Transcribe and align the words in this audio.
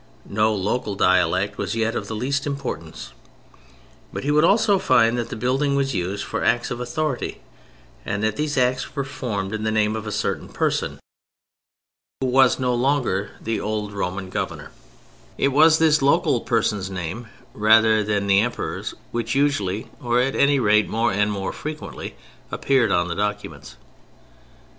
No 0.25 0.51
local 0.51 0.95
dialect 0.95 1.59
was 1.59 1.75
yet 1.75 1.93
of 1.93 2.07
the 2.07 2.15
least 2.15 2.47
importance. 2.47 3.13
But 4.11 4.23
he 4.23 4.31
would 4.31 4.43
also 4.43 4.79
find 4.79 5.15
that 5.15 5.29
the 5.29 5.35
building 5.35 5.75
was 5.75 5.93
used 5.93 6.23
for 6.25 6.43
acts 6.43 6.71
of 6.71 6.79
authority, 6.79 7.39
and 8.03 8.23
that 8.23 8.35
these 8.35 8.57
acts 8.57 8.95
were 8.95 9.03
performed 9.03 9.53
in 9.53 9.61
the 9.61 9.69
name 9.69 9.95
of 9.95 10.07
a 10.07 10.11
certain 10.11 10.49
person 10.49 10.99
(who 12.19 12.25
was 12.25 12.57
no 12.57 12.73
longer 12.73 13.29
the 13.39 13.59
old 13.59 13.93
Roman 13.93 14.31
Governor) 14.31 14.71
and 14.71 14.71
his 14.73 14.73
Council. 14.73 15.35
It 15.37 15.47
was 15.49 15.77
this 15.77 16.01
local 16.01 16.41
person's 16.41 16.89
name, 16.89 17.27
rather 17.53 18.03
than 18.03 18.25
the 18.25 18.39
Emperor's, 18.39 18.95
which 19.11 19.35
usually—or 19.35 20.19
at 20.19 20.35
any 20.35 20.57
rate 20.59 20.87
more 20.89 21.13
and 21.13 21.31
more 21.31 21.53
frequently—appeared 21.53 22.91
on 22.91 23.07
the 23.07 23.15
documents. 23.15 23.75